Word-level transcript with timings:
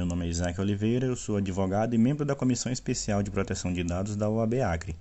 Meu 0.00 0.06
nome 0.06 0.24
é 0.24 0.30
Isaac 0.30 0.58
Oliveira, 0.58 1.04
eu 1.04 1.14
sou 1.14 1.36
advogado 1.36 1.94
e 1.94 1.98
membro 1.98 2.24
da 2.24 2.34
Comissão 2.34 2.72
Especial 2.72 3.22
de 3.22 3.30
Proteção 3.30 3.70
de 3.70 3.84
Dados 3.84 4.16
da 4.16 4.30
OAB 4.30 4.54
Acre. 4.62 4.96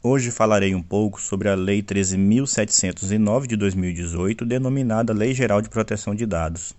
Hoje 0.00 0.30
falarei 0.30 0.76
um 0.76 0.80
pouco 0.80 1.20
sobre 1.20 1.48
a 1.48 1.56
Lei 1.56 1.82
13.709 1.82 3.48
de 3.48 3.56
2018, 3.56 4.46
denominada 4.46 5.12
Lei 5.12 5.34
Geral 5.34 5.60
de 5.60 5.68
Proteção 5.68 6.14
de 6.14 6.24
Dados. 6.24 6.72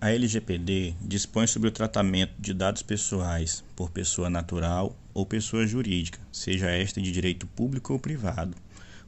A 0.00 0.10
LGPD 0.10 0.96
dispõe 1.00 1.46
sobre 1.46 1.68
o 1.68 1.72
tratamento 1.72 2.32
de 2.40 2.52
dados 2.52 2.82
pessoais 2.82 3.62
por 3.76 3.88
pessoa 3.88 4.28
natural 4.28 4.96
ou 5.14 5.24
pessoa 5.24 5.64
jurídica, 5.64 6.18
seja 6.32 6.68
esta 6.68 7.00
de 7.00 7.12
direito 7.12 7.46
público 7.46 7.92
ou 7.92 8.00
privado, 8.00 8.56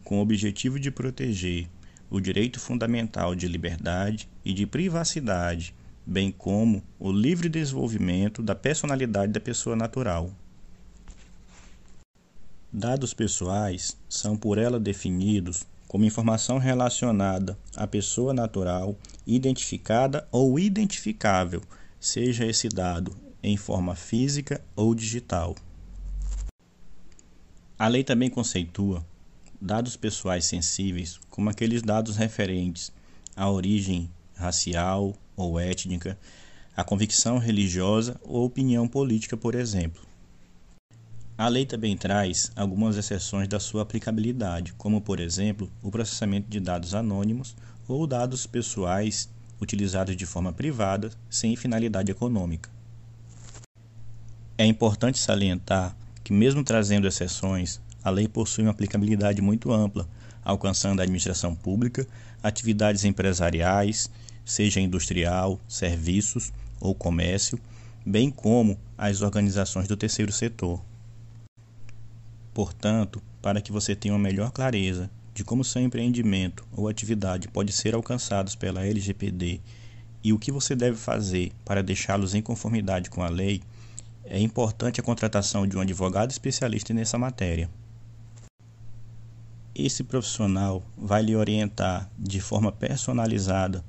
com 0.04 0.18
o 0.18 0.22
objetivo 0.22 0.78
de 0.78 0.92
proteger 0.92 1.66
o 2.10 2.20
direito 2.20 2.58
fundamental 2.58 3.34
de 3.34 3.46
liberdade 3.46 4.28
e 4.44 4.52
de 4.52 4.66
privacidade, 4.66 5.72
bem 6.04 6.32
como 6.32 6.82
o 6.98 7.12
livre 7.12 7.48
desenvolvimento 7.48 8.42
da 8.42 8.54
personalidade 8.54 9.32
da 9.32 9.40
pessoa 9.40 9.76
natural. 9.76 10.30
Dados 12.72 13.14
pessoais 13.14 13.96
são 14.08 14.36
por 14.36 14.58
ela 14.58 14.80
definidos 14.80 15.64
como 15.86 16.04
informação 16.04 16.58
relacionada 16.58 17.58
à 17.76 17.86
pessoa 17.86 18.32
natural, 18.32 18.96
identificada 19.26 20.26
ou 20.30 20.58
identificável, 20.58 21.62
seja 21.98 22.46
esse 22.46 22.68
dado 22.68 23.16
em 23.42 23.56
forma 23.56 23.96
física 23.96 24.60
ou 24.76 24.94
digital. 24.94 25.56
A 27.78 27.88
lei 27.88 28.04
também 28.04 28.30
conceitua 28.30 29.04
dados 29.60 29.96
pessoais 29.96 30.44
sensíveis, 30.44 31.20
como 31.28 31.50
aqueles 31.50 31.82
dados 31.82 32.16
referentes 32.16 32.92
à 33.36 33.48
origem 33.50 34.10
racial 34.34 35.14
ou 35.36 35.60
étnica, 35.60 36.18
à 36.76 36.82
convicção 36.82 37.38
religiosa 37.38 38.18
ou 38.22 38.44
opinião 38.44 38.88
política, 38.88 39.36
por 39.36 39.54
exemplo. 39.54 40.02
A 41.36 41.48
lei 41.48 41.64
também 41.64 41.96
traz 41.96 42.52
algumas 42.54 42.96
exceções 42.96 43.48
da 43.48 43.58
sua 43.58 43.82
aplicabilidade, 43.82 44.74
como, 44.74 45.00
por 45.00 45.20
exemplo, 45.20 45.70
o 45.82 45.90
processamento 45.90 46.48
de 46.48 46.60
dados 46.60 46.94
anônimos 46.94 47.56
ou 47.88 48.06
dados 48.06 48.46
pessoais 48.46 49.28
utilizados 49.60 50.16
de 50.16 50.26
forma 50.26 50.52
privada 50.52 51.10
sem 51.28 51.56
finalidade 51.56 52.10
econômica. 52.10 52.70
É 54.56 54.66
importante 54.66 55.18
salientar 55.18 55.96
que, 56.22 56.32
mesmo 56.32 56.62
trazendo 56.62 57.08
exceções, 57.08 57.80
a 58.02 58.10
lei 58.10 58.26
possui 58.28 58.64
uma 58.64 58.70
aplicabilidade 58.70 59.42
muito 59.42 59.72
ampla, 59.72 60.08
alcançando 60.44 61.00
a 61.00 61.02
administração 61.02 61.54
pública, 61.54 62.06
atividades 62.42 63.04
empresariais, 63.04 64.10
seja 64.44 64.80
industrial, 64.80 65.60
serviços 65.68 66.52
ou 66.80 66.94
comércio, 66.94 67.58
bem 68.04 68.30
como 68.30 68.78
as 68.96 69.20
organizações 69.20 69.86
do 69.86 69.96
terceiro 69.96 70.32
setor. 70.32 70.82
Portanto, 72.54 73.22
para 73.40 73.60
que 73.60 73.72
você 73.72 73.94
tenha 73.94 74.14
uma 74.14 74.20
melhor 74.20 74.50
clareza 74.50 75.10
de 75.32 75.44
como 75.44 75.64
seu 75.64 75.80
empreendimento 75.82 76.66
ou 76.72 76.88
atividade 76.88 77.48
pode 77.48 77.72
ser 77.72 77.94
alcançados 77.94 78.54
pela 78.54 78.84
LGPD 78.84 79.60
e 80.22 80.32
o 80.32 80.38
que 80.38 80.52
você 80.52 80.74
deve 80.74 80.96
fazer 80.96 81.52
para 81.64 81.82
deixá-los 81.82 82.34
em 82.34 82.42
conformidade 82.42 83.08
com 83.08 83.22
a 83.22 83.28
lei, 83.28 83.62
é 84.24 84.38
importante 84.38 85.00
a 85.00 85.02
contratação 85.02 85.66
de 85.66 85.76
um 85.76 85.80
advogado 85.80 86.30
especialista 86.30 86.92
nessa 86.92 87.16
matéria. 87.16 87.70
Esse 89.82 90.04
profissional 90.04 90.82
vai 90.94 91.22
lhe 91.22 91.34
orientar 91.34 92.10
de 92.18 92.38
forma 92.38 92.70
personalizada 92.70 93.82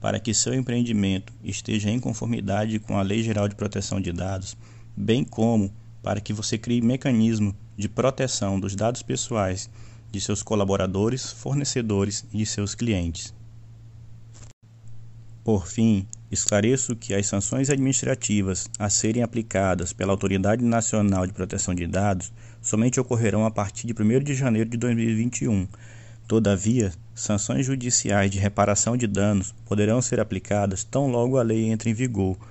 para 0.00 0.18
que 0.18 0.34
seu 0.34 0.52
empreendimento 0.52 1.32
esteja 1.40 1.88
em 1.88 2.00
conformidade 2.00 2.80
com 2.80 2.98
a 2.98 3.02
Lei 3.02 3.22
Geral 3.22 3.48
de 3.48 3.54
Proteção 3.54 4.00
de 4.00 4.12
Dados, 4.12 4.56
bem 4.96 5.22
como 5.22 5.72
para 6.02 6.20
que 6.20 6.32
você 6.32 6.58
crie 6.58 6.82
mecanismo 6.82 7.54
de 7.76 7.88
proteção 7.88 8.58
dos 8.58 8.74
dados 8.74 9.04
pessoais 9.04 9.70
de 10.10 10.20
seus 10.20 10.42
colaboradores, 10.42 11.30
fornecedores 11.30 12.26
e 12.32 12.38
de 12.38 12.46
seus 12.46 12.74
clientes. 12.74 13.32
Por 15.44 15.68
fim, 15.68 16.08
esclareço 16.36 16.94
que 16.94 17.14
as 17.14 17.26
sanções 17.26 17.70
administrativas 17.70 18.68
a 18.78 18.88
serem 18.88 19.22
aplicadas 19.22 19.92
pela 19.92 20.12
Autoridade 20.12 20.62
Nacional 20.62 21.26
de 21.26 21.32
Proteção 21.32 21.74
de 21.74 21.86
Dados 21.86 22.32
somente 22.62 23.00
ocorrerão 23.00 23.44
a 23.44 23.50
partir 23.50 23.86
de 23.86 23.94
1 24.00 24.20
de 24.20 24.34
janeiro 24.34 24.70
de 24.70 24.76
2021. 24.76 25.66
Todavia, 26.28 26.92
sanções 27.14 27.64
judiciais 27.64 28.30
de 28.30 28.38
reparação 28.38 28.96
de 28.96 29.06
danos 29.06 29.54
poderão 29.64 30.02
ser 30.02 30.20
aplicadas 30.20 30.84
tão 30.84 31.06
logo 31.06 31.38
a 31.38 31.42
lei 31.42 31.70
entre 31.70 31.90
em 31.90 31.94
vigor, 31.94 32.36